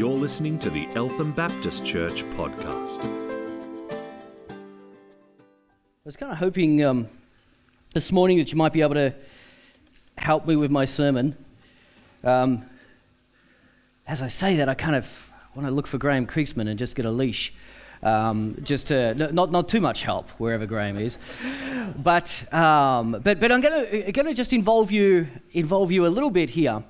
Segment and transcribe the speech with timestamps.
[0.00, 3.00] You're listening to the Eltham Baptist Church podcast.
[4.50, 4.56] I
[6.06, 7.06] was kind of hoping um,
[7.92, 9.14] this morning that you might be able to
[10.16, 11.36] help me with my sermon.
[12.24, 12.64] Um,
[14.06, 15.04] as I say that, I kind of
[15.54, 17.52] want to look for Graham Kriegsman and just get a leash.
[18.02, 21.14] Um, just to, not, not too much help wherever Graham is.
[22.02, 22.24] But,
[22.56, 26.84] um, but, but I'm going to just involve you, involve you a little bit here.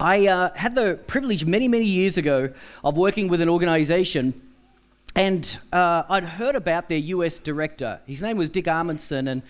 [0.00, 2.48] I uh, had the privilege many, many years ago
[2.82, 4.40] of working with an organization
[5.14, 8.00] and uh, I'd heard about their US director.
[8.06, 9.42] His name was Dick Amundsen, and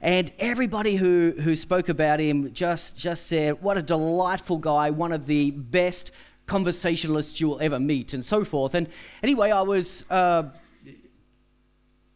[0.00, 4.90] and everybody who, who spoke about him just just said, "What a delightful guy!
[4.90, 6.10] One of the best
[6.48, 8.74] conversationalists you'll ever meet," and so forth.
[8.74, 8.88] And
[9.22, 10.44] anyway, I was uh,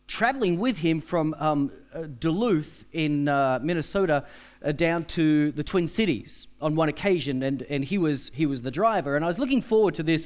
[0.09, 4.25] traveling with him from um, uh, Duluth in uh, Minnesota
[4.65, 8.63] uh, down to the Twin Cities on one occasion, and, and he was he was
[8.63, 10.23] the driver, and I was looking forward to this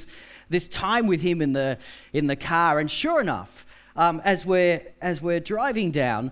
[0.49, 1.77] this time with him in the
[2.13, 3.49] in the car, and sure enough,
[3.95, 6.31] um, as we're as we're driving down,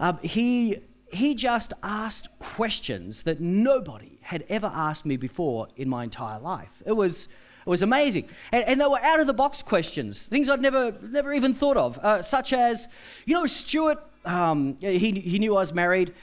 [0.00, 6.04] um, he he just asked questions that nobody had ever asked me before in my
[6.04, 6.70] entire life.
[6.86, 10.48] It was it was amazing, and, and they were out of the box questions, things
[10.50, 12.78] I'd never never even thought of, uh, such as,
[13.26, 13.98] you know, Stewart.
[14.24, 16.14] Um, he he knew I was married,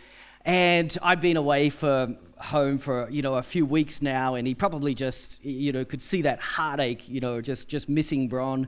[0.46, 4.56] and I'd been away for home for you know a few weeks now, and he
[4.56, 8.68] probably just you know could see that heartache, you know, just just missing Bron,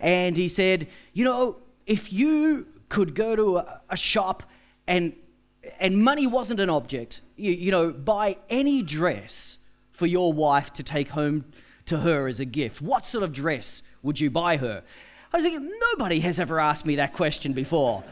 [0.00, 1.56] and he said, you know,
[1.86, 4.42] if you could go to a, a shop
[4.86, 5.12] and
[5.80, 9.30] and money wasn't an object, you, you know, buy any dress
[9.98, 11.44] for your wife to take home
[11.86, 13.64] to her as a gift, what sort of dress
[14.02, 14.82] would you buy her?
[15.32, 18.04] I was thinking, nobody has ever asked me that question before.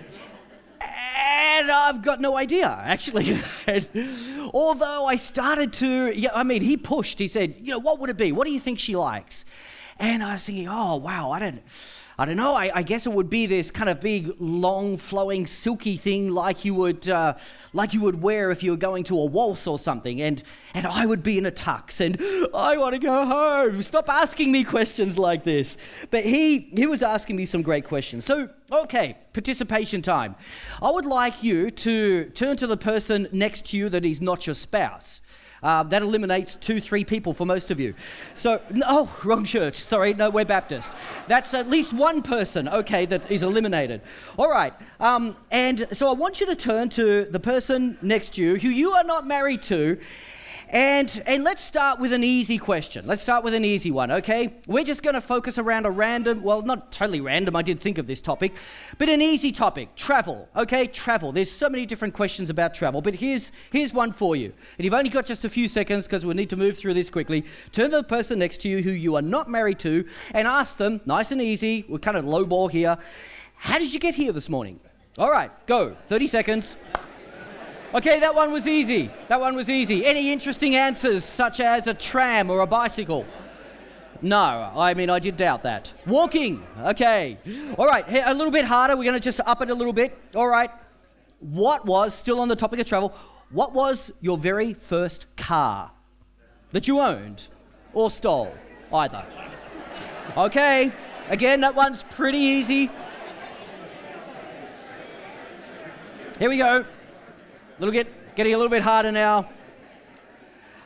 [1.61, 3.39] And uh, I've got no idea, actually.
[4.55, 7.19] Although I started to, yeah, I mean, he pushed.
[7.19, 8.33] He said, you know, what would it be?
[8.33, 9.35] What do you think she likes?
[9.99, 11.61] And I was thinking, oh, wow, I don't,
[12.21, 12.55] I don't know.
[12.55, 16.67] I, I guess it would be this kind of big, long, flowing, silky thing like
[16.67, 17.33] you would, uh,
[17.73, 20.21] like you would wear if you were going to a waltz or something.
[20.21, 20.43] And
[20.75, 22.21] and I would be in a tux, and
[22.55, 23.83] I want to go home.
[23.89, 25.67] Stop asking me questions like this.
[26.11, 28.25] But he he was asking me some great questions.
[28.27, 30.37] So okay, participation time.
[30.83, 34.47] I would like you to turn to the person next to you that is not
[34.47, 35.21] your spouse.
[35.63, 37.95] Uh, that eliminates two, three people for most of you.
[38.43, 39.75] So, oh, wrong church.
[39.89, 40.87] Sorry, no, we're Baptist.
[41.29, 44.01] That's at least one person, okay, that is eliminated.
[44.39, 44.73] All right.
[44.99, 48.69] Um, and so I want you to turn to the person next to you who
[48.69, 49.99] you are not married to
[50.73, 53.05] and, and let's start with an easy question.
[53.05, 54.55] Let's start with an easy one, okay?
[54.69, 57.99] We're just going to focus around a random, well, not totally random, I did think
[57.99, 58.53] of this topic,
[58.97, 60.87] but an easy topic travel, okay?
[60.87, 61.33] Travel.
[61.33, 63.43] There's so many different questions about travel, but here's,
[63.73, 64.53] here's one for you.
[64.79, 67.11] And you've only got just a few seconds because we need to move through this
[67.11, 67.45] quickly.
[67.75, 70.77] Turn to the person next to you who you are not married to and ask
[70.79, 72.97] them, nice and easy, we're kind of low ball here,
[73.57, 74.79] how did you get here this morning?
[75.19, 75.97] All right, go.
[76.09, 76.65] 30 seconds.
[77.93, 79.11] Okay, that one was easy.
[79.29, 80.07] That one was easy.
[80.07, 83.27] Any interesting answers, such as a tram or a bicycle?
[84.23, 85.89] No, I mean, I did doubt that.
[86.07, 86.63] Walking.
[86.79, 87.37] Okay.
[87.77, 88.97] All right, a little bit harder.
[88.97, 90.17] We're going to just up it a little bit.
[90.37, 90.71] All right.
[91.41, 93.13] What was, still on the topic of travel,
[93.51, 95.91] what was your very first car
[96.73, 97.41] that you owned
[97.93, 98.53] or stole?
[98.93, 99.25] Either.
[100.37, 100.93] Okay.
[101.29, 102.89] Again, that one's pretty easy.
[106.39, 106.85] Here we go
[107.81, 109.51] little get, getting a little bit harder now.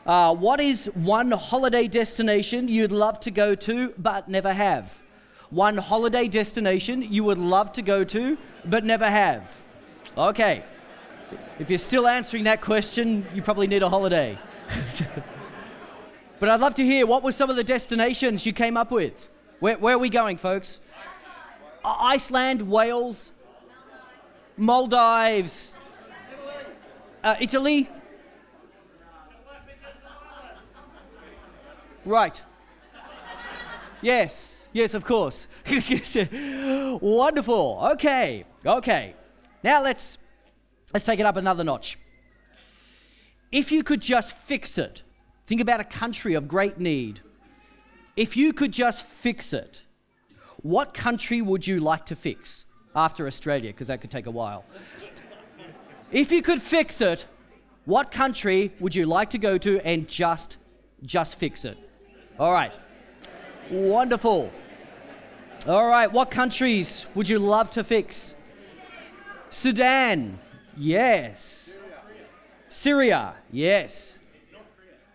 [0.05, 4.85] Uh, what is one holiday destination you'd love to go to but never have?
[5.49, 8.37] One holiday destination you would love to go to
[8.69, 9.43] but never have.
[10.17, 10.63] Okay.
[11.59, 14.39] If you're still answering that question, you probably need a holiday.
[16.39, 19.13] but I'd love to hear what were some of the destinations you came up with?
[19.59, 20.67] Where, where are we going, folks?
[21.83, 23.17] Iceland, Wales,
[24.57, 25.51] Maldives,
[27.25, 27.89] uh, Italy?
[32.05, 32.33] Right.
[34.01, 34.31] Yes,
[34.73, 35.33] yes, of course.
[37.01, 37.89] Wonderful.
[37.93, 39.15] Okay, okay.
[39.63, 40.01] Now let's
[40.93, 41.97] let's take it up another notch.
[43.51, 45.01] If you could just fix it,
[45.49, 47.21] think about a country of great need.
[48.15, 49.77] If you could just fix it,
[50.61, 52.41] what country would you like to fix
[52.95, 53.71] after Australia?
[53.71, 54.63] Because that could take a while.
[56.11, 57.19] If you could fix it,
[57.85, 60.57] what country would you like to go to and just
[61.03, 61.77] just fix it?
[62.39, 62.71] All right.
[63.71, 64.51] Wonderful.
[65.67, 68.13] All right, what countries would you love to fix?
[69.63, 70.39] Sudan.
[70.77, 71.37] Yes.
[72.83, 73.35] Syria.
[73.51, 73.91] Yes.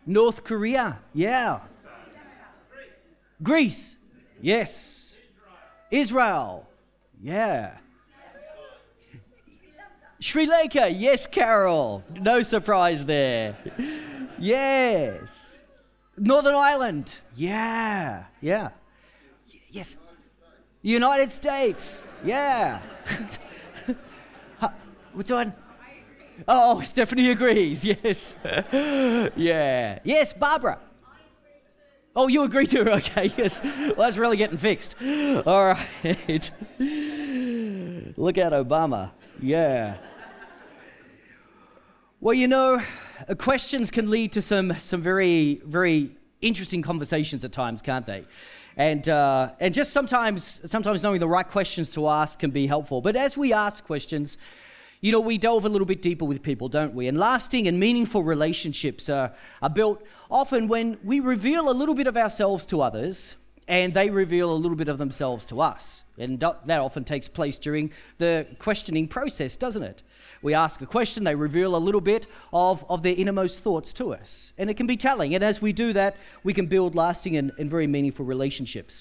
[0.07, 0.99] North Korea.
[1.15, 1.61] Yeah.
[3.43, 3.79] Greece.
[4.41, 4.71] Yes.
[5.93, 6.67] Israel.
[7.23, 7.77] Yeah.
[10.21, 10.89] Sri Lanka.
[10.89, 12.03] Yes, Carol.
[12.15, 13.57] No surprise there.
[14.39, 15.23] Yes.
[16.19, 17.09] Northern Ireland.
[17.35, 18.25] Yeah.
[18.41, 18.71] Yeah.
[19.71, 19.87] Yes.
[20.83, 21.81] United States.
[22.25, 22.83] Yeah.
[25.15, 25.55] Which one?
[26.47, 27.79] Oh, Stephanie agrees.
[27.83, 28.17] Yes.
[29.37, 29.99] yeah.
[30.05, 30.79] Yes, Barbara.
[32.15, 32.89] Oh, you agree to it?
[33.11, 33.53] Okay, yes.
[33.97, 34.95] Well, that's really getting fixed.
[35.47, 36.51] All right.
[38.17, 39.13] Look at Obama.
[39.41, 39.97] Yeah.
[42.23, 42.79] Well, you know,
[43.31, 48.27] uh, questions can lead to some, some very, very interesting conversations at times, can't they?
[48.77, 53.01] And, uh, and just sometimes, sometimes knowing the right questions to ask can be helpful.
[53.01, 54.37] But as we ask questions,
[55.01, 57.09] you know, we delve a little bit deeper with people, don't we?
[57.09, 59.33] And lasting and meaningful relationships are,
[59.63, 63.17] are built often when we reveal a little bit of ourselves to others
[63.67, 65.81] and they reveal a little bit of themselves to us.
[66.21, 70.03] And that often takes place during the questioning process, doesn't it?
[70.43, 74.15] We ask a question, they reveal a little bit of, of their innermost thoughts to
[74.15, 74.27] us.
[74.57, 75.35] And it can be telling.
[75.35, 76.15] And as we do that,
[76.45, 78.95] we can build lasting and, and very meaningful relationships.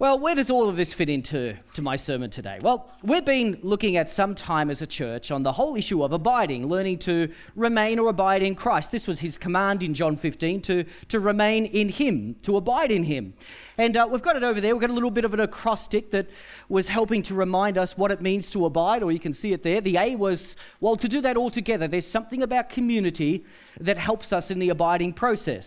[0.00, 2.60] Well, where does all of this fit into to my sermon today?
[2.62, 6.12] Well, we've been looking at some time as a church on the whole issue of
[6.12, 8.92] abiding, learning to remain or abide in Christ.
[8.92, 13.02] This was his command in John 15 to, to remain in him, to abide in
[13.02, 13.34] him.
[13.76, 14.72] And uh, we've got it over there.
[14.72, 16.28] We've got a little bit of an acrostic that
[16.68, 19.64] was helping to remind us what it means to abide, or you can see it
[19.64, 19.80] there.
[19.80, 20.40] The A was,
[20.80, 21.88] well, to do that all together.
[21.88, 23.44] There's something about community
[23.80, 25.64] that helps us in the abiding process.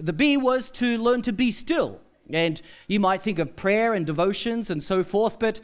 [0.00, 2.00] The B was to learn to be still
[2.32, 5.58] and you might think of prayer and devotions and so forth, but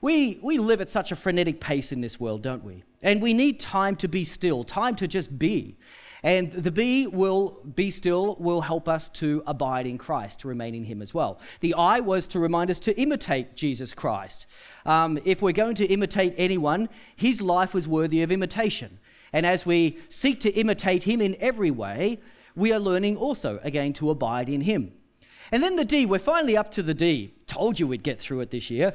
[0.00, 2.84] we, we live at such a frenetic pace in this world, don't we?
[3.02, 5.76] And we need time to be still, time to just be.
[6.22, 10.74] And the be will be still will help us to abide in Christ, to remain
[10.74, 11.38] in Him as well.
[11.60, 14.46] The I was to remind us to imitate Jesus Christ.
[14.86, 18.98] Um, if we're going to imitate anyone, His life was worthy of imitation.
[19.34, 22.20] And as we seek to imitate Him in every way,
[22.56, 24.92] we are learning also, again, to abide in Him.
[25.52, 27.34] And then the D, we're finally up to the D.
[27.46, 28.92] Told you we'd get through it this year.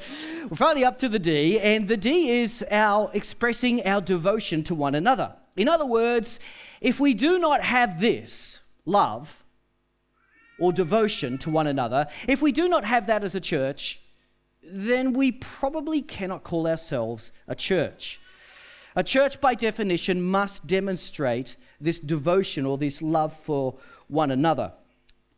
[0.49, 2.09] We're finally up to the D, and the D
[2.43, 5.33] is our expressing our devotion to one another.
[5.55, 6.27] In other words,
[6.81, 8.31] if we do not have this,
[8.85, 9.27] love,
[10.59, 13.99] or devotion to one another, if we do not have that as a church,
[14.63, 18.19] then we probably cannot call ourselves a church.
[18.95, 21.47] A church, by definition, must demonstrate
[21.79, 23.75] this devotion or this love for
[24.07, 24.73] one another.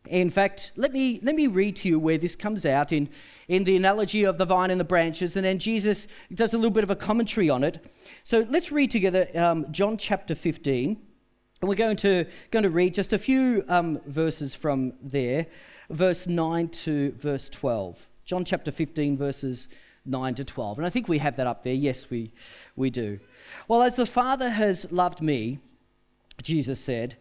[0.06, 3.10] In fact, let me, let me read to you where this comes out in,
[3.48, 5.98] in the analogy of the vine and the branches, and then Jesus
[6.34, 7.78] does a little bit of a commentary on it.
[8.26, 10.98] So let's read together um, John chapter 15.
[11.62, 15.46] And we're going to, going to read just a few um, verses from there,
[15.92, 17.96] verse 9 to verse 12.
[18.26, 19.68] John chapter 15, verses
[20.06, 20.80] 9 to 12.
[20.80, 21.74] And I think we have that up there.
[21.74, 22.34] Yes, we,
[22.76, 23.20] we do.
[23.68, 25.60] Well, as the Father has loved me,
[26.42, 27.18] Jesus said,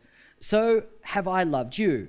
[0.49, 2.09] so have I loved you.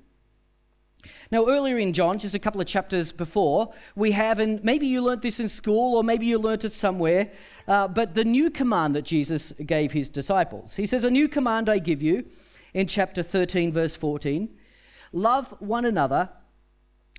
[1.31, 5.01] Now, earlier in John, just a couple of chapters before, we have, and maybe you
[5.01, 7.31] learnt this in school or maybe you learnt it somewhere,
[7.67, 10.71] uh, but the new command that Jesus gave his disciples.
[10.75, 12.25] He says, A new command I give you
[12.73, 14.49] in chapter 13, verse 14
[15.13, 16.29] love one another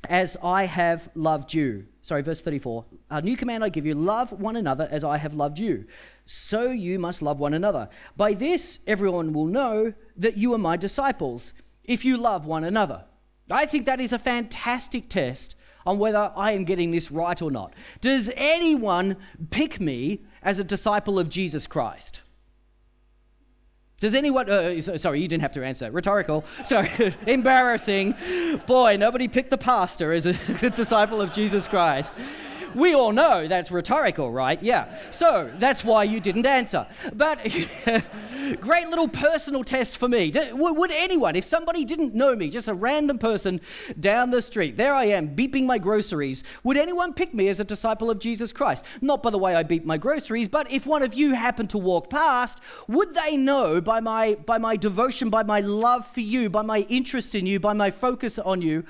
[0.09, 1.85] as I have loved you.
[2.03, 2.85] Sorry, verse 34.
[3.11, 5.85] A new command I give you love one another as I have loved you.
[6.51, 7.89] So you must love one another.
[8.17, 11.43] By this, everyone will know that you are my disciples,
[11.85, 13.05] if you love one another.
[13.51, 17.51] I think that is a fantastic test on whether I am getting this right or
[17.51, 17.73] not.
[18.01, 19.17] Does anyone
[19.51, 22.21] pick me as a disciple of Jesus Christ?
[24.03, 25.89] Does anyone, uh, sorry, you didn't have to answer.
[25.89, 26.43] Rhetorical.
[26.69, 28.13] Sorry, embarrassing.
[28.67, 30.33] Boy, nobody picked the pastor as a
[30.77, 32.09] disciple of Jesus Christ.
[32.77, 34.63] We all know that's rhetorical, right?
[34.63, 35.13] Yeah.
[35.19, 36.87] So that's why you didn't answer.
[37.15, 37.39] But
[38.61, 40.33] great little personal test for me.
[40.53, 43.61] Would anyone, if somebody didn't know me, just a random person
[44.01, 47.65] down the street, there I am beeping my groceries, would anyone pick me as a
[47.65, 48.83] disciple of Jesus Christ?
[49.01, 51.79] Not by the way I beep my groceries, but if one of you happened to
[51.79, 52.55] walk past,
[52.89, 56.81] would they know by my, by my devotion, by my love for you, by my
[56.81, 58.85] interest in you, by my focus on you,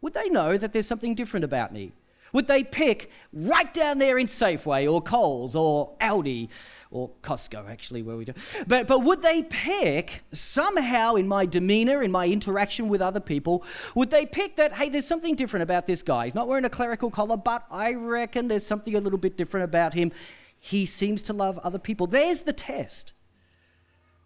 [0.00, 1.92] would they know that there's something different about me?
[2.32, 6.48] Would they pick right down there in Safeway or Coles or Aldi
[6.90, 8.32] or Costco, actually, where we do?
[8.66, 10.10] But, but would they pick
[10.54, 14.90] somehow in my demeanor, in my interaction with other people, would they pick that, hey,
[14.90, 16.26] there's something different about this guy?
[16.26, 19.64] He's not wearing a clerical collar, but I reckon there's something a little bit different
[19.64, 20.12] about him.
[20.58, 22.06] He seems to love other people.
[22.06, 23.12] There's the test.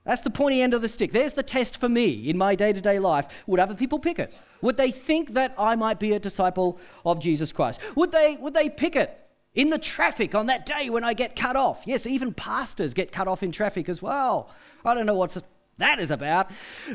[0.07, 1.13] That's the pointy end of the stick.
[1.13, 3.27] There's the test for me in my day to day life.
[3.47, 4.33] Would other people pick it?
[4.63, 7.81] Would they think that I might be a disciple of Jesus Christ?
[7.97, 9.11] Would they, would they pick it
[9.55, 11.79] in the traffic on that day when I get cut off?
[11.85, 14.51] Yes, even pastors get cut off in traffic as well.
[14.85, 15.33] I don't know what
[15.79, 16.47] that is about.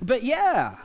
[0.01, 0.75] But yeah.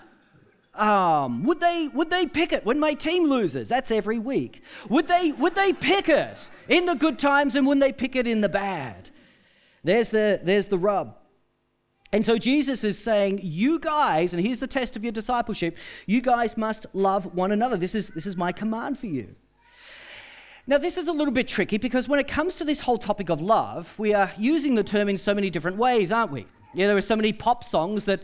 [0.75, 3.69] Um, would they would they pick it when my team loses?
[3.69, 4.61] That's every week.
[4.91, 6.37] Would they would they pick it
[6.69, 9.09] in the good times and when they pick it in the bad?
[9.85, 11.15] There's the there's the rub.
[12.13, 15.75] And so Jesus is saying, You guys, and here's the test of your discipleship,
[16.07, 17.77] you guys must love one another.
[17.77, 19.29] This is, this is my command for you.
[20.69, 23.29] Now, this is a little bit tricky because when it comes to this whole topic
[23.29, 26.47] of love, we are using the term in so many different ways, aren't we?
[26.75, 28.21] Yeah, there are so many pop songs that,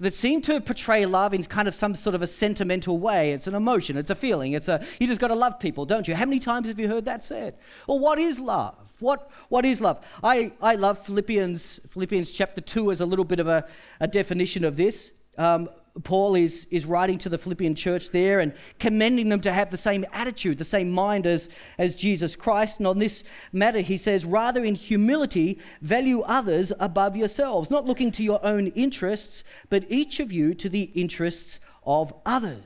[0.00, 3.32] that seem to portray love in kind of some sort of a sentimental way.
[3.32, 6.08] It's an emotion, it's a feeling, it's a, you just got to love people, don't
[6.08, 6.16] you?
[6.16, 7.54] How many times have you heard that said?
[7.86, 8.74] Well, what is love?
[9.00, 9.98] What, what is love?
[10.22, 11.60] I, I love Philippians,
[11.92, 13.64] Philippians chapter 2 as a little bit of a,
[14.00, 14.94] a definition of this.
[15.36, 15.68] Um,
[16.02, 19.78] Paul is, is writing to the Philippian church there and commending them to have the
[19.78, 21.46] same attitude, the same mind as,
[21.78, 22.74] as Jesus Christ.
[22.78, 23.22] And on this
[23.52, 28.68] matter, he says, rather in humility, value others above yourselves, not looking to your own
[28.68, 32.64] interests, but each of you to the interests of others.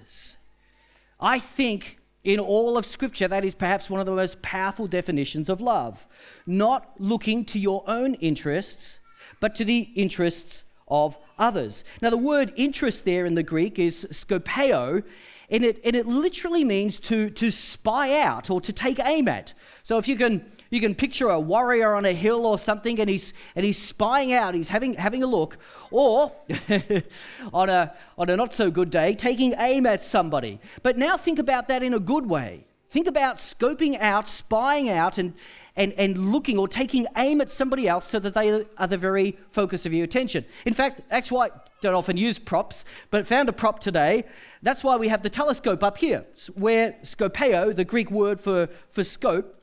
[1.21, 1.85] I think
[2.25, 5.99] in all of Scripture, that is perhaps one of the most powerful definitions of love.
[6.49, 8.97] Not looking to your own interests,
[9.39, 11.83] but to the interests of others.
[12.01, 15.03] Now, the word interest there in the Greek is skopeo,
[15.51, 19.53] and it, and it literally means to, to spy out or to take aim at.
[19.85, 23.11] So if you can, you can picture a warrior on a hill or something and
[23.11, 25.59] he's, and he's spying out, he's having, having a look,
[25.91, 26.33] or
[27.53, 30.61] on, a, on a not so good day, taking aim at somebody.
[30.83, 32.65] But now think about that in a good way.
[32.93, 35.35] Think about scoping out, spying out, and,
[35.79, 39.39] and, and looking or taking aim at somebody else so that they are the very
[39.55, 40.45] focus of your attention.
[40.67, 42.75] In fact, that's why I don't often use props,
[43.13, 44.25] but found a prop today.
[44.63, 49.05] That's why we have the telescope up here, where skopeo, the Greek word for, for
[49.05, 49.55] scope,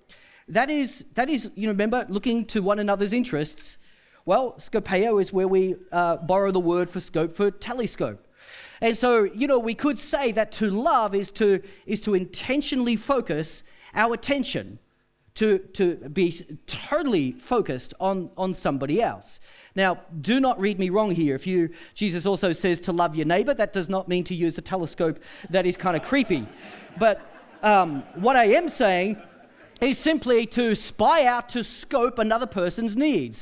[0.48, 3.62] that is, that is, you remember, looking to one another's interests.
[4.26, 8.22] Well, skopeo is where we uh, borrow the word for scope for telescope.
[8.80, 12.96] And so, you know, we could say that to love is to, is to intentionally
[12.96, 13.48] focus
[13.94, 14.80] our attention
[15.36, 19.25] to, to be totally focused on, on somebody else.
[19.75, 21.36] Now, do not read me wrong here.
[21.36, 24.58] If you, Jesus also says to love your neighbor, that does not mean to use
[24.58, 25.18] a telescope
[25.51, 26.48] that is kind of creepy.
[26.98, 27.20] But
[27.62, 29.18] um, what I am saying
[29.82, 33.38] is simply to spy out, to scope another person's needs.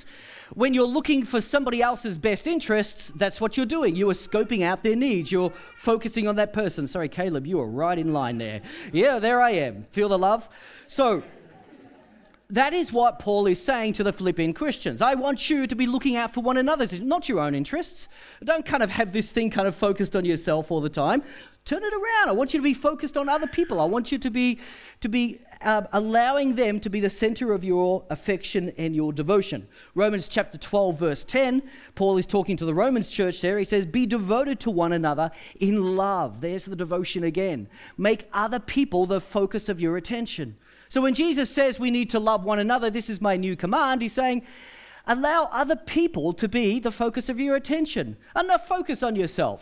[0.55, 3.95] When you're looking for somebody else's best interests, that's what you're doing.
[3.95, 5.31] You are scoping out their needs.
[5.31, 5.53] You're
[5.85, 6.87] focusing on that person.
[6.87, 8.61] Sorry, Caleb, you are right in line there.
[8.91, 9.85] Yeah, there I am.
[9.93, 10.43] Feel the love?
[10.95, 11.23] So,
[12.53, 15.01] that is what Paul is saying to the Philippian Christians.
[15.01, 18.07] I want you to be looking out for one another, not your own interests.
[18.43, 21.23] Don't kind of have this thing kind of focused on yourself all the time.
[21.65, 22.29] Turn it around.
[22.29, 23.79] I want you to be focused on other people.
[23.79, 24.59] I want you to be,
[25.01, 29.65] to be uh, allowing them to be the center of your affection and your devotion.
[29.95, 31.63] Romans chapter 12, verse 10,
[31.95, 33.57] Paul is talking to the Romans church there.
[33.57, 36.41] He says, Be devoted to one another in love.
[36.41, 37.67] There's the devotion again.
[37.97, 40.57] Make other people the focus of your attention.
[40.93, 44.03] So when Jesus says we need to love one another, this is my new command,
[44.03, 44.43] he's saying,
[45.07, 48.15] allow other people to be the focus of your attention.
[48.39, 49.59] Enough focus on yourself.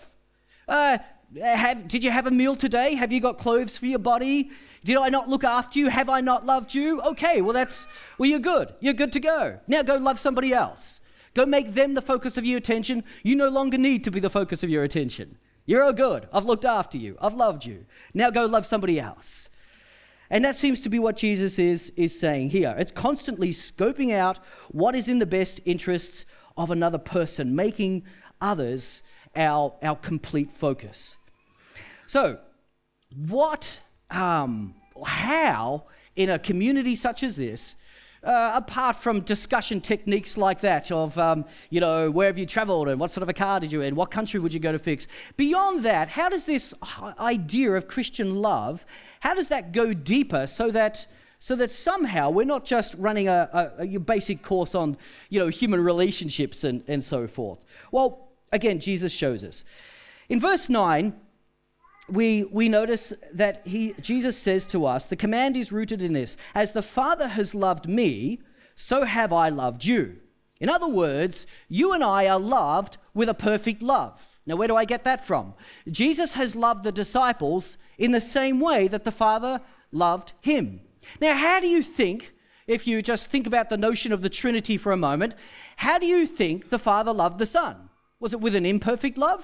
[0.67, 0.97] Uh,
[1.41, 2.95] have, did you have a meal today?
[2.95, 4.51] Have you got clothes for your body?
[4.83, 5.89] Did I not look after you?
[5.89, 7.01] Have I not loved you?
[7.01, 7.71] Okay, well that's
[8.17, 8.73] well you're good.
[8.81, 9.59] You're good to go.
[9.67, 10.79] Now go love somebody else.
[11.33, 13.03] Go make them the focus of your attention.
[13.23, 15.37] You no longer need to be the focus of your attention.
[15.65, 16.27] You're all good.
[16.33, 17.15] I've looked after you.
[17.21, 17.85] I've loved you.
[18.13, 19.23] Now go love somebody else.
[20.31, 22.73] And that seems to be what Jesus is, is saying here.
[22.79, 24.39] It's constantly scoping out
[24.71, 26.23] what is in the best interests
[26.55, 28.03] of another person, making
[28.39, 28.81] others
[29.35, 30.95] our, our complete focus.
[32.07, 32.37] So,
[33.27, 33.61] what,
[34.09, 34.73] um,
[35.05, 35.83] how,
[36.15, 37.59] in a community such as this,
[38.25, 42.87] uh, apart from discussion techniques like that of, um, you know, where have you traveled
[42.87, 44.79] and what sort of a car did you in, what country would you go to
[44.79, 45.05] fix?
[45.35, 46.63] Beyond that, how does this
[47.19, 48.79] idea of Christian love
[49.21, 50.97] how does that go deeper so that
[51.39, 54.97] so that somehow we're not just running a, a, a basic course on
[55.29, 57.59] you know human relationships and, and so forth?
[57.91, 59.63] Well, again, Jesus shows us.
[60.29, 61.13] In verse 9,
[62.09, 66.31] we, we notice that he, Jesus says to us, the command is rooted in this
[66.53, 68.41] As the Father has loved me,
[68.87, 70.15] so have I loved you.
[70.59, 74.17] In other words, you and I are loved with a perfect love.
[74.45, 75.53] Now, where do I get that from?
[75.89, 77.63] Jesus has loved the disciples
[77.97, 79.59] in the same way that the Father
[79.91, 80.81] loved him.
[81.19, 82.23] Now, how do you think,
[82.67, 85.33] if you just think about the notion of the Trinity for a moment,
[85.75, 87.89] how do you think the Father loved the Son?
[88.19, 89.41] Was it with an imperfect love?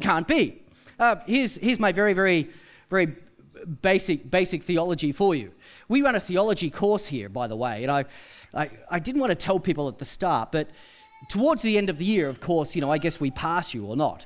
[0.00, 0.62] Can't be.
[0.98, 2.50] Uh, here's, here's my very, very,
[2.90, 3.16] very
[3.82, 5.50] basic, basic theology for you.
[5.88, 8.04] We run a theology course here, by the way, and I,
[8.52, 10.68] I, I didn't want to tell people at the start, but
[11.30, 13.86] towards the end of the year, of course, you know, I guess we pass you
[13.86, 14.24] or not.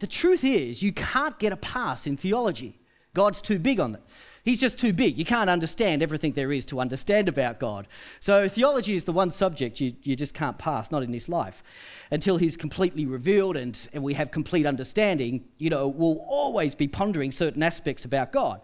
[0.00, 2.78] The truth is, you can't get a pass in theology.
[3.14, 4.02] God's too big on it.
[4.44, 5.18] He's just too big.
[5.18, 7.88] You can't understand everything there is to understand about God.
[8.24, 11.54] So theology is the one subject you, you just can't pass, not in this life.
[12.12, 16.86] Until He's completely revealed and, and we have complete understanding, you know, we'll always be
[16.86, 18.60] pondering certain aspects about God.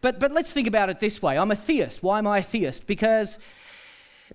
[0.00, 1.36] But, but let's think about it this way.
[1.36, 1.98] I'm a theist.
[2.00, 2.86] Why am I a theist?
[2.86, 3.28] Because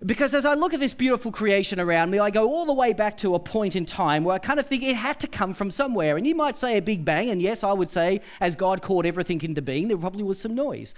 [0.05, 2.93] because as I look at this beautiful creation around me, I go all the way
[2.93, 5.53] back to a point in time where I kind of think it had to come
[5.53, 6.17] from somewhere.
[6.17, 9.05] And you might say a big bang, and yes, I would say as God called
[9.05, 10.93] everything into being, there probably was some noise.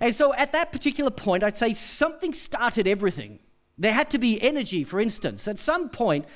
[0.00, 3.40] And so at that particular point, I'd say something started everything.
[3.76, 5.42] There had to be energy, for instance.
[5.46, 6.26] At some point,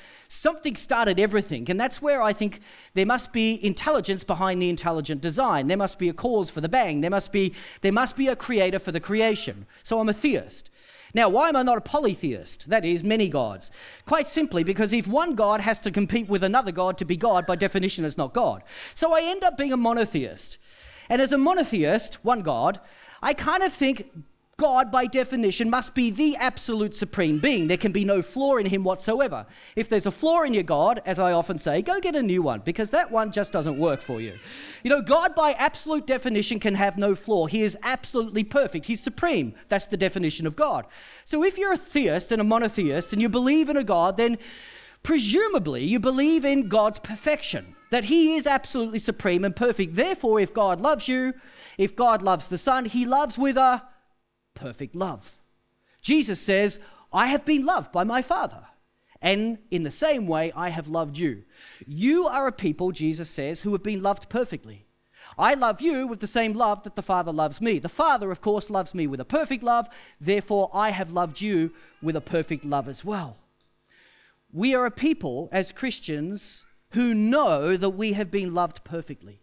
[0.41, 1.69] something started everything.
[1.69, 2.59] And that's where I think
[2.95, 5.67] there must be intelligence behind the intelligent design.
[5.67, 7.01] There must be a cause for the bang.
[7.01, 9.65] There must be, there must be a creator for the creation.
[9.83, 10.69] So I'm a theist.
[11.13, 12.65] Now, why am I not a polytheist?
[12.67, 13.69] That is, many gods.
[14.07, 17.45] Quite simply because if one God has to compete with another God to be God,
[17.45, 18.63] by definition, it's not God.
[18.99, 20.57] So I end up being a monotheist.
[21.09, 22.79] And as a monotheist, one God,
[23.21, 24.05] I kind of think
[24.59, 27.67] God, by definition, must be the absolute supreme being.
[27.67, 29.47] There can be no flaw in him whatsoever.
[29.75, 32.43] If there's a flaw in your God, as I often say, go get a new
[32.43, 34.33] one, because that one just doesn't work for you.
[34.83, 37.47] You know, God, by absolute definition, can have no flaw.
[37.47, 38.85] He is absolutely perfect.
[38.85, 39.55] He's supreme.
[39.69, 40.85] That's the definition of God.
[41.31, 44.37] So if you're a theist and a monotheist and you believe in a God, then
[45.03, 49.95] presumably you believe in God's perfection, that He is absolutely supreme and perfect.
[49.95, 51.33] Therefore, if God loves you,
[51.79, 53.81] if God loves the Son, He loves with a
[54.55, 55.21] perfect love.
[56.03, 56.77] Jesus says,
[57.11, 58.63] I have been loved by my Father.
[59.21, 61.43] And in the same way, I have loved you.
[61.85, 64.85] You are a people, Jesus says, who have been loved perfectly.
[65.37, 67.79] I love you with the same love that the Father loves me.
[67.79, 69.85] The Father, of course, loves me with a perfect love.
[70.19, 73.37] Therefore, I have loved you with a perfect love as well.
[74.51, 76.41] We are a people, as Christians,
[76.91, 79.39] who know that we have been loved perfectly.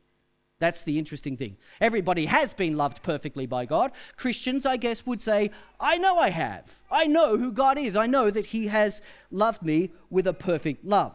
[0.60, 1.56] That's the interesting thing.
[1.80, 3.92] Everybody has been loved perfectly by God.
[4.16, 6.64] Christians, I guess, would say, I know I have.
[6.90, 7.96] I know who God is.
[7.96, 8.92] I know that He has
[9.30, 11.14] loved me with a perfect love.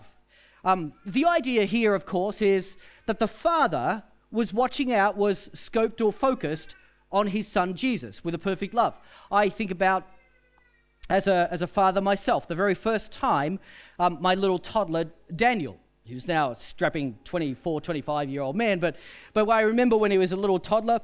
[0.63, 2.65] Um, the idea here, of course, is
[3.05, 5.37] that the Father was watching out, was
[5.71, 6.73] scoped or focused
[7.11, 8.95] on His Son Jesus with a perfect love.
[9.31, 10.07] I think about
[11.07, 13.59] as a, as a father myself, the very first time
[13.99, 15.05] um, my little toddler,
[15.35, 18.79] Daniel, who's now a strapping 24, 25 year old man.
[18.79, 18.95] But,
[19.33, 20.99] but I remember when he was a little toddler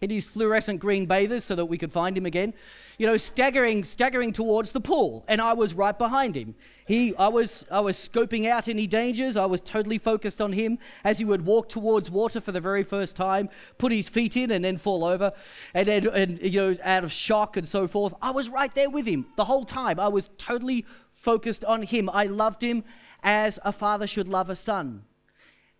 [0.00, 2.52] in his fluorescent green bathers so that we could find him again,
[2.98, 5.24] you know, staggering, staggering towards the pool.
[5.28, 6.56] And I was right behind him.
[6.86, 9.36] He, I, was, I was scoping out any dangers.
[9.36, 12.82] I was totally focused on him as he would walk towards water for the very
[12.82, 15.30] first time, put his feet in and then fall over,
[15.72, 18.12] and then, and, you know, out of shock and so forth.
[18.20, 20.00] I was right there with him the whole time.
[20.00, 20.84] I was totally
[21.24, 22.10] focused on him.
[22.10, 22.82] I loved him
[23.22, 25.02] as a father should love a son.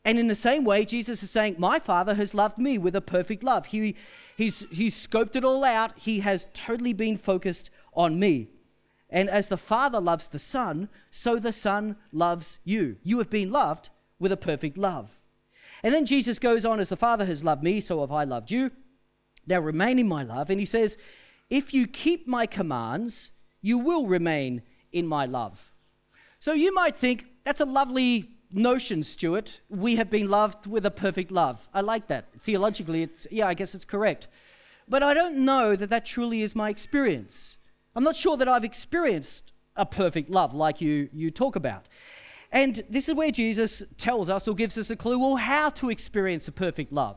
[0.04, 3.00] And in the same way, Jesus is saying, My Father has loved me with a
[3.00, 3.66] perfect love.
[3.66, 3.94] He,
[4.36, 5.92] he's, he's scoped it all out.
[5.96, 8.48] He has totally been focused on me.
[9.10, 10.88] And as the Father loves the Son,
[11.22, 12.96] so the Son loves you.
[13.04, 15.08] You have been loved with a perfect love.
[15.84, 18.50] And then Jesus goes on, As the Father has loved me, so have I loved
[18.50, 18.70] you.
[19.46, 20.50] Now remain in my love.
[20.50, 20.92] And he says,
[21.48, 23.14] If you keep my commands,
[23.60, 25.54] you will remain in my love.
[26.40, 29.48] So you might think, that's a lovely notion, Stewart.
[29.68, 31.58] We have been loved with a perfect love.
[31.72, 32.28] I like that.
[32.44, 34.26] Theologically, it's, yeah, I guess it's correct.
[34.88, 37.32] But I don't know that that truly is my experience.
[37.94, 41.84] I'm not sure that I've experienced a perfect love like you, you talk about.
[42.50, 45.90] And this is where Jesus tells us or gives us a clue well, how to
[45.90, 47.16] experience a perfect love.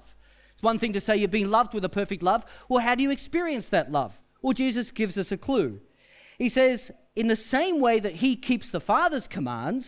[0.53, 2.43] It's one thing to say you've been loved with a perfect love.
[2.69, 4.13] Well, how do you experience that love?
[4.41, 5.79] Well, Jesus gives us a clue.
[6.37, 6.79] He says,
[7.15, 9.85] in the same way that he keeps the Father's commands,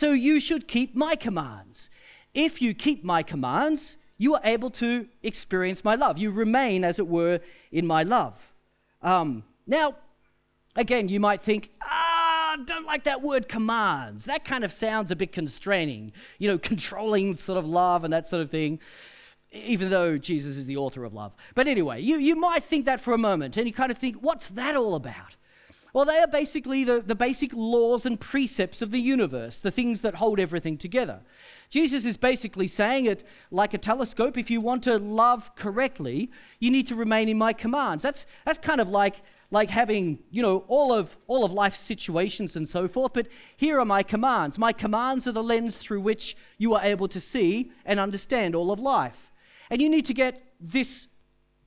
[0.00, 1.76] so you should keep my commands.
[2.34, 3.80] If you keep my commands,
[4.18, 6.18] you are able to experience my love.
[6.18, 7.40] You remain, as it were,
[7.72, 8.34] in my love.
[9.02, 9.96] Um, now,
[10.76, 14.24] again, you might think, ah, don't like that word commands.
[14.26, 16.12] That kind of sounds a bit constraining.
[16.38, 18.78] You know, controlling sort of love and that sort of thing.
[19.52, 21.32] even though Jesus is the author of love.
[21.54, 24.16] But anyway, you, you might think that for a moment, and you kind of think,
[24.20, 25.34] what's that all about?
[25.94, 30.00] Well, they are basically the, the basic laws and precepts of the universe, the things
[30.02, 31.20] that hold everything together.
[31.70, 34.36] Jesus is basically saying it like a telescope.
[34.36, 38.02] If you want to love correctly, you need to remain in my commands.
[38.02, 39.14] That's, that's kind of like,
[39.52, 43.12] like having, you know, all of, all of life's situations and so forth.
[43.14, 44.58] But here are my commands.
[44.58, 48.72] My commands are the lens through which you are able to see and understand all
[48.72, 49.14] of life.
[49.70, 50.88] And you need to get this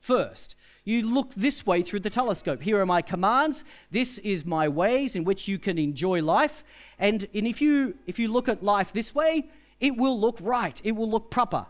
[0.06, 0.54] first.
[0.88, 2.62] You look this way through the telescope.
[2.62, 3.62] Here are my commands.
[3.92, 6.50] This is my ways in which you can enjoy life.
[6.98, 9.44] And, and if, you, if you look at life this way,
[9.80, 10.74] it will look right.
[10.82, 11.66] It will look proper.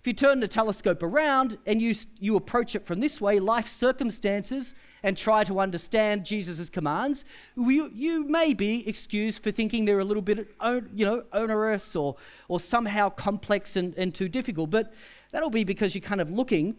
[0.00, 3.64] If you turn the telescope around and you, you approach it from this way, life
[3.80, 4.66] circumstances,
[5.02, 7.24] and try to understand Jesus' commands,
[7.56, 10.46] you, you may be excused for thinking they're a little bit
[10.94, 12.16] you know, onerous or,
[12.48, 14.68] or somehow complex and, and too difficult.
[14.68, 14.92] But
[15.32, 16.76] that'll be because you're kind of looking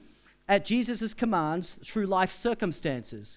[0.49, 3.29] at Jesus' commands through life circumstances.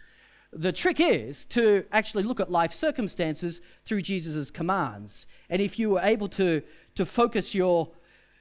[0.55, 5.12] The trick is to actually look at life circumstances through Jesus' commands.
[5.51, 6.62] And if you are able to,
[6.96, 7.88] to focus your,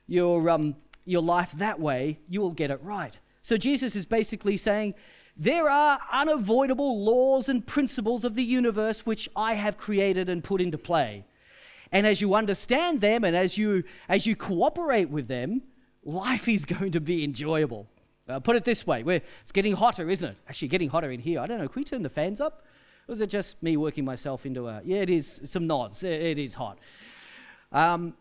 [0.07, 3.15] your, um, your life that way, you will get it right.
[3.43, 4.93] So Jesus is basically saying,
[5.37, 10.61] there are unavoidable laws and principles of the universe which I have created and put
[10.61, 11.25] into play.
[11.91, 15.61] And as you understand them and as you, as you cooperate with them,
[16.05, 17.87] life is going to be enjoyable.
[18.31, 20.37] Uh, put it this way it's getting hotter, isn't it?
[20.47, 21.39] Actually, getting hotter in here.
[21.39, 21.67] I don't know.
[21.67, 22.63] Can we turn the fans up?
[23.07, 24.81] Or is it just me working myself into a.
[24.85, 25.25] Yeah, it is.
[25.51, 25.97] Some nods.
[26.01, 26.77] it, is hot.
[27.71, 28.13] Um,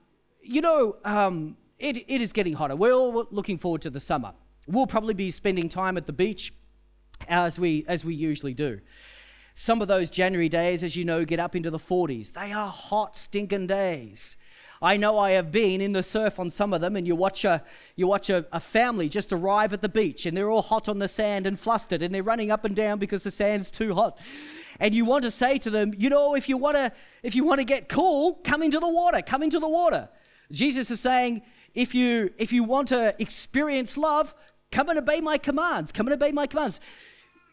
[0.42, 2.76] you know, um, it, it is getting hotter.
[2.76, 4.32] We're all looking forward to the summer.
[4.66, 6.52] We'll probably be spending time at the beach
[7.28, 8.80] as we, as we usually do.
[9.66, 12.28] Some of those January days, as you know, get up into the 40s.
[12.34, 14.18] They are hot, stinking days.
[14.82, 17.44] I know I have been in the surf on some of them, and you watch
[17.44, 17.62] a
[17.96, 20.98] you watch a, a, family just arrive at the beach, and they're all hot on
[20.98, 24.16] the sand and flustered, and they're running up and down because the sand's too hot.
[24.78, 27.44] And you want to say to them, you know, if you want to if you
[27.44, 30.08] want to get cool, come into the water, come into the water.
[30.50, 31.42] Jesus is saying,
[31.74, 34.28] if you if you want to experience love,
[34.74, 35.90] come and obey my commands.
[35.94, 36.76] Come and obey my commands.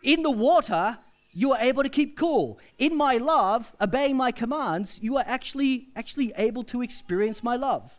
[0.01, 0.97] In the water,
[1.37, 2.57] you are able to keep cool.
[2.79, 7.91] In my love, obeying my commands, you are actually, actually able to experience my love.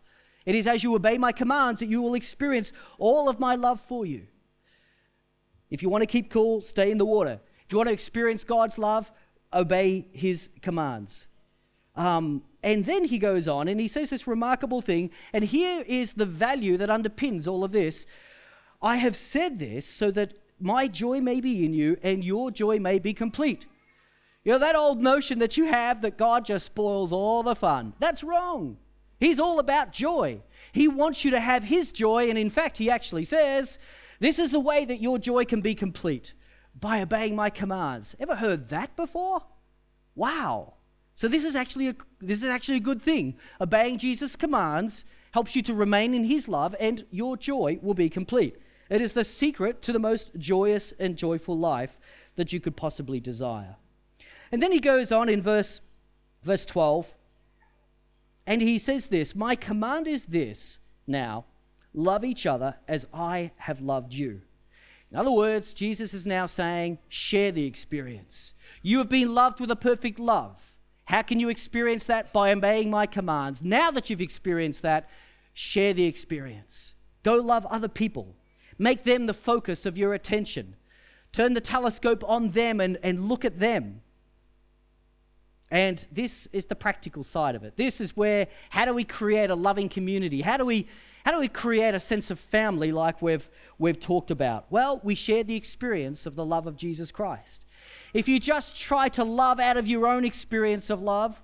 [0.45, 2.67] It is as you obey my commands that you will experience
[2.99, 4.23] all of my love for you.
[5.71, 7.39] If you want to keep cool, stay in the water.
[7.65, 9.07] If you want to experience God's love,
[9.53, 11.13] obey his commands.
[11.95, 16.11] Um, and then he goes on and he says this remarkable thing, and here is
[16.17, 17.95] the value that underpins all of this.
[18.83, 22.79] I have said this so that my joy may be in you and your joy
[22.79, 23.65] may be complete.
[24.45, 27.93] You know, that old notion that you have that God just spoils all the fun,
[28.01, 28.77] that's wrong.
[29.21, 30.41] He's all about joy.
[30.73, 33.69] He wants you to have His joy, and in fact, He actually says,
[34.21, 36.33] This is the way that your joy can be complete
[36.81, 38.15] by obeying my commands.
[38.21, 39.41] Ever heard that before?
[40.15, 40.75] Wow.
[41.21, 43.35] So this is actually a, this is actually a good thing.
[43.61, 44.93] Obeying Jesus' commands
[45.33, 48.57] helps you to remain in His love, and your joy will be complete.
[48.91, 51.91] It is the secret to the most joyous and joyful life
[52.37, 53.77] that you could possibly desire.
[54.51, 55.81] And then he goes on in verse,
[56.45, 57.07] verse 12,
[58.47, 60.59] and he says this My command is this
[61.07, 61.45] now
[61.93, 64.41] love each other as I have loved you.
[65.11, 68.53] In other words, Jesus is now saying, share the experience.
[68.83, 70.57] You have been loved with a perfect love.
[71.07, 72.33] How can you experience that?
[72.33, 73.59] By obeying my commands.
[73.63, 75.09] Now that you've experienced that,
[75.55, 76.93] share the experience.
[77.25, 78.35] Go love other people.
[78.79, 80.77] Make them the focus of your attention.
[81.33, 84.01] Turn the telescope on them and, and look at them.
[85.71, 87.75] And this is the practical side of it.
[87.77, 90.41] This is where how do we create a loving community?
[90.41, 90.89] How do we
[91.25, 93.45] how do we create a sense of family like we've
[93.79, 94.67] we've talked about?
[94.71, 97.61] Well, we share the experience of the love of Jesus Christ.
[98.15, 101.35] If you just try to love out of your own experience of love,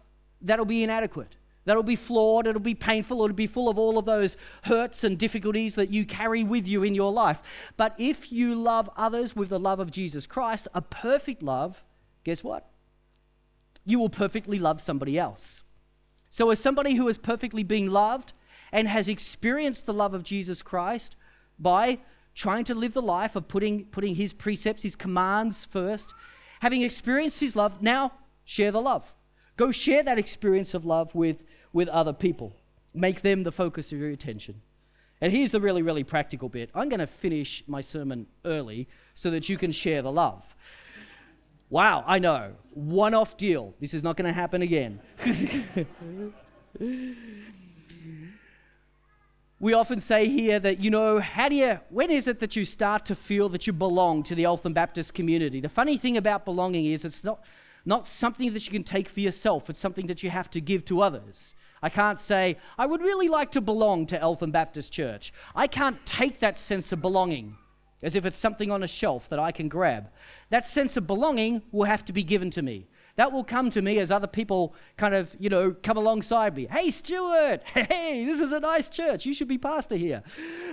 [0.41, 1.35] that'll be inadequate.
[1.67, 5.19] That'll be flawed, it'll be painful, it'll be full of all of those hurts and
[5.19, 7.39] difficulties that you carry with you in your life.
[7.77, 11.75] But if you love others with the love of Jesus Christ, a perfect love,
[12.25, 12.69] guess what?
[13.87, 15.41] You will perfectly love somebody else.
[16.37, 18.33] So, as somebody who has perfectly been loved
[18.73, 21.15] and has experienced the love of Jesus Christ
[21.59, 21.99] by
[22.37, 26.05] trying to live the life of putting, putting his precepts, his commands first,
[26.61, 28.13] having experienced his love, now
[28.45, 29.05] share the love.
[29.57, 31.37] Go share that experience of love with
[31.75, 32.57] with other people.
[32.95, 34.63] Make them the focus of your attention.
[35.21, 36.71] And here's the really, really practical bit.
[36.75, 38.89] I'm going to finish my sermon early
[39.23, 40.43] so that you can share the love.
[41.69, 42.53] Wow, I know.
[42.73, 43.75] One off deal.
[43.81, 45.01] This is not going to happen again.
[49.61, 52.65] we often say here that, you know, how do you, when is it that you
[52.65, 55.61] start to feel that you belong to the Eltham Baptist community?
[55.61, 57.41] The funny thing about belonging is it's not,
[57.85, 60.85] not something that you can take for yourself, it's something that you have to give
[60.87, 61.35] to others.
[61.85, 65.35] I can't say, I would really like to belong to Eltham Baptist Church.
[65.55, 67.57] I can't take that sense of belonging
[68.03, 70.07] as if it's something on a shelf that I can grab.
[70.51, 72.87] That sense of belonging will have to be given to me.
[73.19, 76.67] That will come to me as other people kind of, you know, come alongside me.
[76.71, 77.61] Hey, Stewart!
[77.75, 79.27] Hey, this is a nice church.
[79.27, 80.23] You should be pastor here.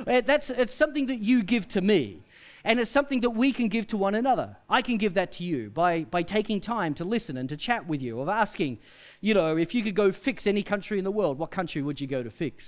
[0.08, 2.24] Uh, that's, it's something that you give to me.
[2.64, 4.56] And it's something that we can give to one another.
[4.70, 7.88] I can give that to you by, by taking time to listen and to chat
[7.88, 8.78] with you, of asking,
[9.22, 12.02] you know, if you could go fix any country in the world, what country would
[12.02, 12.64] you go to fix?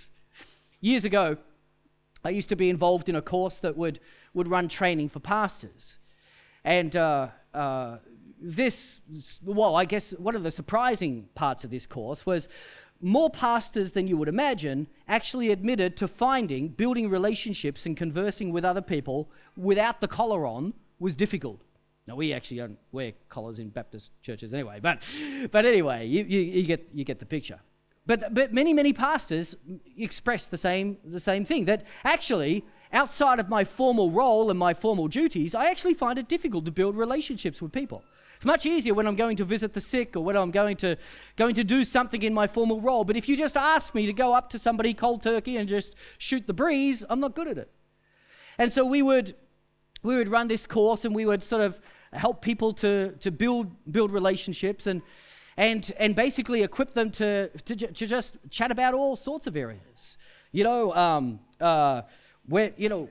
[0.79, 1.37] Years ago,
[2.23, 3.99] I used to be involved in a course that would,
[4.33, 5.93] would run training for pastors.
[6.63, 7.97] And uh, uh,
[8.41, 8.75] this,
[9.43, 12.47] well, I guess one of the surprising parts of this course was
[13.01, 18.63] more pastors than you would imagine actually admitted to finding building relationships and conversing with
[18.63, 21.59] other people without the collar on was difficult.
[22.07, 24.99] Now we actually don't wear collars in Baptist churches anyway, but
[25.51, 27.59] but anyway, you, you, you get you get the picture.
[28.05, 29.55] But but many many pastors
[29.97, 34.73] express the same the same thing that actually outside of my formal role and my
[34.73, 38.03] formal duties, I actually find it difficult to build relationships with people.
[38.43, 40.97] It's much easier when I'm going to visit the sick or when I'm going to,
[41.37, 43.03] going to do something in my formal role.
[43.05, 45.89] But if you just ask me to go up to somebody cold turkey and just
[46.19, 47.71] shoot the breeze, I'm not good at it.
[48.57, 49.35] And so we would,
[50.03, 51.75] we would run this course and we would sort of
[52.11, 55.01] help people to, to build, build relationships and,
[55.57, 59.81] and, and basically equip them to, to, to just chat about all sorts of areas.
[60.51, 62.01] You know, um, uh,
[62.47, 63.07] where, you know,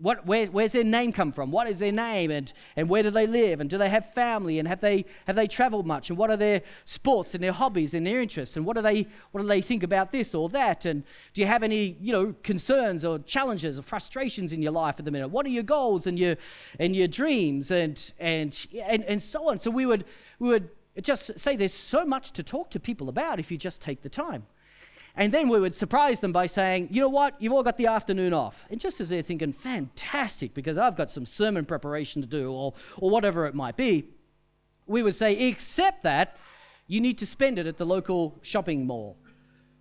[0.00, 1.52] what, where, where's their name come from?
[1.52, 2.32] What is their name?
[2.32, 3.60] And, and where do they live?
[3.60, 4.58] And do they have family?
[4.58, 6.08] And have they, have they traveled much?
[6.08, 6.60] And what are their
[6.92, 8.56] sports and their hobbies and their interests?
[8.56, 10.84] And what do, they, what do they think about this or that?
[10.84, 14.96] And do you have any, you know, concerns or challenges or frustrations in your life
[14.98, 15.28] at the minute?
[15.28, 16.34] What are your goals and your,
[16.80, 18.52] and your dreams and, and,
[18.84, 19.60] and, and so on?
[19.62, 20.04] So we would,
[20.40, 20.68] we would
[21.02, 24.08] just say there's so much to talk to people about if you just take the
[24.08, 24.46] time.
[25.16, 27.86] And then we would surprise them by saying, you know what, you've all got the
[27.86, 28.54] afternoon off.
[28.68, 32.74] And just as they're thinking, fantastic, because I've got some sermon preparation to do, or,
[32.98, 34.08] or whatever it might be,
[34.86, 36.34] we would say, except that
[36.88, 39.16] you need to spend it at the local shopping mall.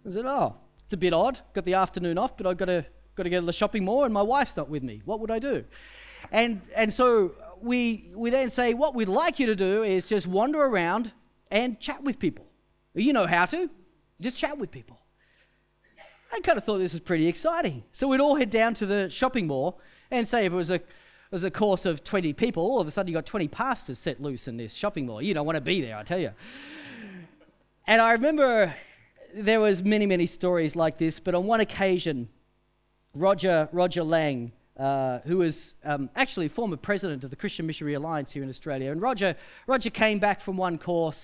[0.08, 1.39] I said, oh, it's a bit odd.
[1.56, 2.86] Got the afternoon off, but I've got to,
[3.17, 5.02] got to go to the shopping mall and my wife's not with me.
[5.04, 5.63] What would I do?
[6.32, 10.28] And, and so we, we then say, what we'd like you to do is just
[10.28, 11.12] wander around
[11.50, 12.46] and chat with people.
[12.93, 13.69] You know how to.
[14.22, 15.00] Just chat with people.
[16.34, 17.84] I kind of thought this was pretty exciting.
[18.00, 20.76] So we'd all head down to the shopping mall and say if it was a
[20.76, 20.82] it
[21.32, 24.22] was a course of 20 people, all of a sudden you got 20 pastors set
[24.22, 25.22] loose in this shopping mall.
[25.22, 26.32] You don't want to be there, I tell you.
[27.88, 28.74] And I remember
[29.36, 32.30] there was many, many stories like this, but on one occasion,
[33.15, 38.30] Roger, Roger Lang, uh, who was um, actually former president of the Christian Missionary Alliance
[38.32, 39.36] here in Australia, and Roger,
[39.67, 41.17] Roger came back from one course,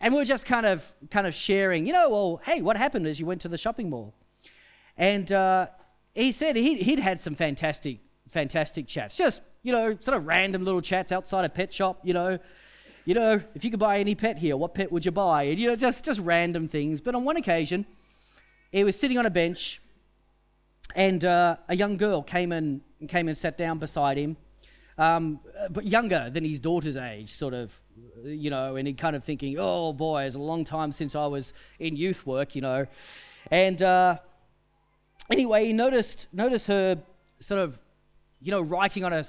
[0.00, 0.80] and we were just kind of,
[1.10, 3.90] kind of sharing, you know, well, hey, what happened as you went to the shopping
[3.90, 4.14] mall?
[4.98, 5.66] And uh,
[6.12, 8.00] he said he'd, he'd had some fantastic,
[8.34, 9.14] fantastic chats.
[9.16, 12.38] Just, you know, sort of random little chats outside a pet shop, you know.
[13.04, 15.44] You know, if you could buy any pet here, what pet would you buy?
[15.44, 17.00] And, you know, just, just random things.
[17.00, 17.86] But on one occasion,
[18.70, 19.58] he was sitting on a bench,
[20.94, 24.36] and uh, a young girl came and came and sat down beside him,
[24.98, 27.70] um, but younger than his daughter's age, sort of,
[28.24, 31.26] you know, and he kind of thinking, oh boy, it's a long time since I
[31.26, 31.46] was
[31.78, 32.84] in youth work, you know,
[33.50, 34.16] and uh,
[35.30, 36.96] anyway, he noticed, noticed her
[37.46, 37.74] sort of,
[38.40, 39.24] you know, writing on a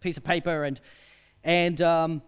[0.00, 0.80] piece of paper and,
[1.44, 2.22] and, um,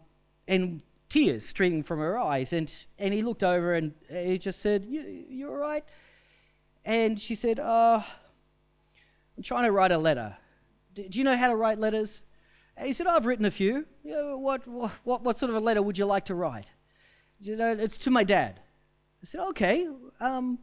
[0.48, 0.80] and
[1.10, 2.48] tears streaming from her eyes.
[2.50, 5.84] And, and he looked over and he just said, you, you all right?
[6.84, 8.02] And she said, uh,
[9.36, 10.36] I'm trying to write a letter.
[10.94, 12.10] Do, do you know how to write letters?
[12.76, 13.84] And he said, I've written a few.
[14.02, 16.66] What, what, what sort of a letter would you like to write?
[17.40, 18.60] You know, it's to my dad.
[19.22, 19.86] I said, okay.
[20.20, 20.58] Um,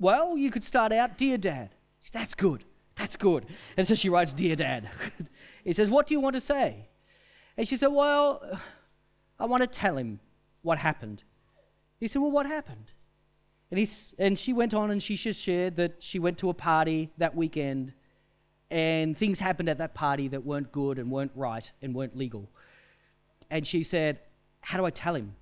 [0.00, 1.70] well, you could start out, Dear Dad.
[2.12, 2.64] That's good.
[2.96, 3.46] That's good.
[3.76, 4.88] And so she writes, Dear Dad.
[5.64, 6.88] he says, What do you want to say?
[7.56, 8.42] And she said, Well,
[9.38, 10.20] I want to tell him
[10.62, 11.22] what happened.
[12.00, 12.86] He said, Well, what happened?
[13.70, 16.54] And, he, and she went on and she just shared that she went to a
[16.54, 17.92] party that weekend
[18.70, 22.48] and things happened at that party that weren't good and weren't right and weren't legal.
[23.50, 24.20] And she said,
[24.60, 25.34] How do I tell him?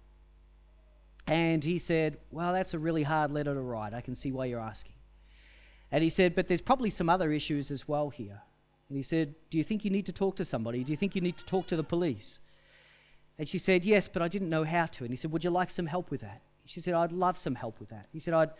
[1.27, 3.95] And he said, Well, that's a really hard letter to write.
[3.95, 4.93] I can see why you're asking.
[5.91, 8.41] And he said, But there's probably some other issues as well here.
[8.89, 10.85] And he said, Do you think you need to talk to somebody?
[10.85, 12.39] Do you think you need to talk to the police?
[13.39, 15.05] And she said, Yes, but I didn't know how to.
[15.05, 16.43] And he said, Would you like some help with that?
[16.67, 18.09] She said, I'd love some help with that.
[18.13, 18.51] He said, I'd,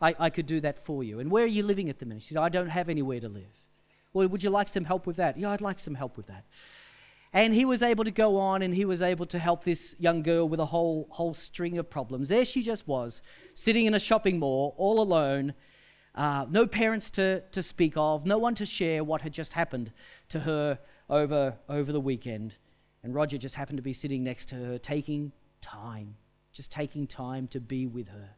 [0.00, 1.20] I, I could do that for you.
[1.20, 2.24] And where are you living at the minute?
[2.26, 3.44] She said, I don't have anywhere to live.
[4.12, 5.38] Well, would you like some help with that?
[5.38, 6.44] Yeah, I'd like some help with that.
[7.34, 10.22] And he was able to go on and he was able to help this young
[10.22, 12.28] girl with a whole, whole string of problems.
[12.28, 13.20] There she just was,
[13.64, 15.52] sitting in a shopping mall, all alone,
[16.14, 19.90] uh, no parents to, to speak of, no one to share what had just happened
[20.28, 20.78] to her
[21.10, 22.54] over, over the weekend.
[23.02, 26.14] And Roger just happened to be sitting next to her, taking time,
[26.54, 28.30] just taking time to be with her.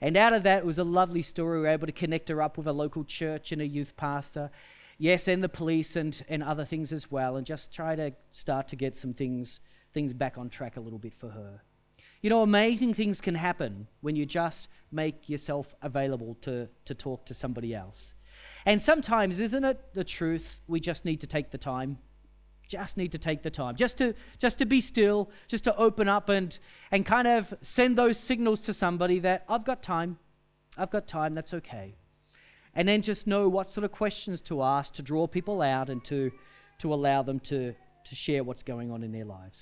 [0.00, 1.58] And out of that was a lovely story.
[1.58, 4.50] We were able to connect her up with a local church and a youth pastor
[4.98, 8.68] yes, and the police and, and other things as well, and just try to start
[8.70, 9.60] to get some things,
[9.94, 11.62] things back on track a little bit for her.
[12.22, 17.26] You know, amazing things can happen when you just make yourself available to, to talk
[17.26, 17.96] to somebody else.
[18.64, 21.98] And sometimes, isn't it the truth, we just need to take the time?
[22.68, 23.76] Just need to take the time.
[23.76, 26.52] Just to, just to be still, just to open up and,
[26.90, 27.44] and kind of
[27.76, 30.18] send those signals to somebody that I've got time.
[30.76, 31.94] I've got time, that's okay
[32.76, 36.04] and then just know what sort of questions to ask to draw people out and
[36.04, 36.30] to,
[36.82, 39.56] to allow them to, to share what's going on in their lives.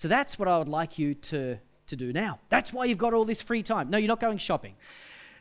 [0.00, 2.38] So that's what I would like you to, to do now.
[2.50, 3.90] That's why you've got all this free time.
[3.90, 4.74] No, you're not going shopping.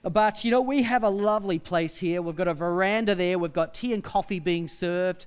[0.04, 2.22] But, you know, we have a lovely place here.
[2.22, 3.40] We've got a veranda there.
[3.40, 5.26] We've got tea and coffee being served.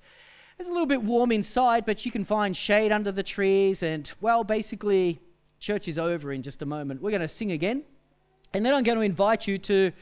[0.58, 3.78] It's a little bit warm inside, but you can find shade under the trees.
[3.80, 5.20] And, well, basically,
[5.60, 7.00] church is over in just a moment.
[7.00, 7.84] We're going to sing again.
[8.52, 9.92] And then I'm going to invite you to,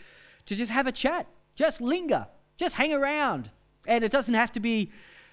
[0.46, 1.26] to just have a chat.
[1.56, 2.26] Just linger.
[2.58, 3.50] Just hang around.
[3.86, 4.90] And it doesn't have to be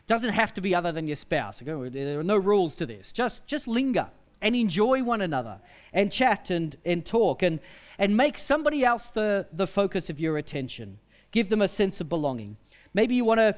[0.07, 1.55] doesn't have to be other than your spouse.
[1.63, 3.07] There are no rules to this.
[3.15, 4.09] Just just linger
[4.41, 5.59] and enjoy one another
[5.93, 7.59] and chat and, and talk and,
[7.99, 10.97] and make somebody else the, the focus of your attention.
[11.31, 12.57] Give them a sense of belonging.
[12.93, 13.55] Maybe you want to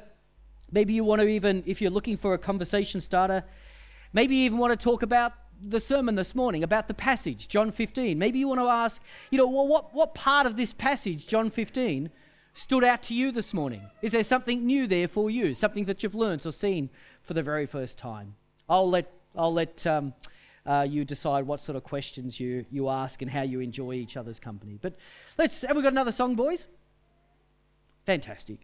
[0.71, 3.43] maybe you want to even if you're looking for a conversation starter,
[4.11, 5.33] maybe you even want to talk about
[5.69, 8.17] the sermon this morning about the passage, John 15.
[8.17, 8.97] Maybe you want to ask,
[9.31, 12.09] you know, well, what, what part of this passage, John 15,
[12.55, 13.81] stood out to you this morning?
[14.01, 15.55] Is there something new there for you?
[15.55, 16.89] Something that you've learned or seen
[17.27, 18.35] for the very first time?
[18.69, 20.13] I'll let, I'll let um,
[20.65, 24.17] uh, you decide what sort of questions you, you ask and how you enjoy each
[24.17, 24.79] other's company.
[24.81, 24.97] But
[25.37, 26.63] let's, have we got another song, boys?
[28.05, 28.59] Fantastic.